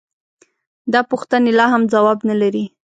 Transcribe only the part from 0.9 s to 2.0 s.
دا پوښتنې لا هم